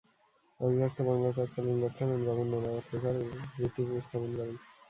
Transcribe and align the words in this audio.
অবিভক্ত 0.59 0.97
বাংলার 1.07 1.35
তৎকালীন 1.37 1.77
লেফটেন্যান্ট 1.81 2.23
গভর্নর 2.27 2.63
অ্যাডওয়ার্ড 2.63 2.87
বেকার 2.91 3.15
এর 3.17 3.27
ভিত্তি 3.53 3.81
স্থাপন 4.05 4.31
করেন। 4.37 4.55